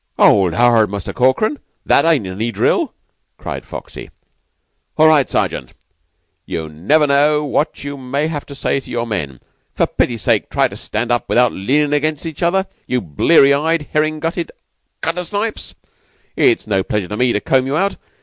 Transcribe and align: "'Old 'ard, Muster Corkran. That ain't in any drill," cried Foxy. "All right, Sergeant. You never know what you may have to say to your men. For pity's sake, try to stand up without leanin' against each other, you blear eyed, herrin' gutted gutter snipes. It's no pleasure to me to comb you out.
"'Old 0.17 0.55
'ard, 0.55 0.89
Muster 0.89 1.13
Corkran. 1.13 1.59
That 1.85 2.05
ain't 2.05 2.25
in 2.25 2.31
any 2.33 2.51
drill," 2.51 2.95
cried 3.37 3.67
Foxy. 3.67 4.09
"All 4.97 5.07
right, 5.07 5.29
Sergeant. 5.29 5.73
You 6.43 6.67
never 6.69 7.05
know 7.05 7.45
what 7.45 7.83
you 7.83 7.97
may 7.97 8.25
have 8.25 8.47
to 8.47 8.55
say 8.55 8.79
to 8.79 8.89
your 8.89 9.05
men. 9.05 9.41
For 9.75 9.85
pity's 9.85 10.23
sake, 10.23 10.49
try 10.49 10.67
to 10.69 10.75
stand 10.75 11.11
up 11.11 11.29
without 11.29 11.51
leanin' 11.51 11.93
against 11.93 12.25
each 12.25 12.41
other, 12.41 12.65
you 12.87 12.99
blear 12.99 13.55
eyed, 13.55 13.89
herrin' 13.93 14.19
gutted 14.19 14.51
gutter 15.01 15.23
snipes. 15.23 15.75
It's 16.35 16.65
no 16.65 16.81
pleasure 16.81 17.07
to 17.09 17.15
me 17.15 17.31
to 17.31 17.39
comb 17.39 17.67
you 17.67 17.77
out. 17.77 17.97